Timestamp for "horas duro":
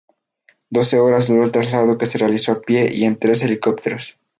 0.99-1.43